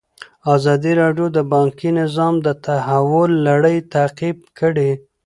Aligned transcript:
ازادي 0.55 0.91
راډیو 1.01 1.27
د 1.37 1.39
بانکي 1.53 1.89
نظام 2.01 2.33
د 2.45 2.47
تحول 2.65 3.31
لړۍ 3.47 3.77
تعقیب 3.93 4.37
کړې. 4.59 4.91